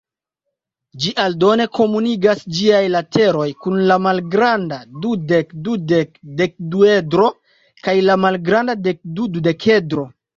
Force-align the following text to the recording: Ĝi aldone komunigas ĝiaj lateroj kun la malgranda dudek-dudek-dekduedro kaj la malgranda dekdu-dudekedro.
Ĝi 1.01 1.11
aldone 1.23 1.65
komunigas 1.79 2.39
ĝiaj 2.59 2.79
lateroj 2.93 3.45
kun 3.65 3.75
la 3.91 3.97
malgranda 4.05 4.79
dudek-dudek-dekduedro 5.03 7.27
kaj 7.89 7.95
la 8.07 8.17
malgranda 8.23 8.77
dekdu-dudekedro. 8.89 10.07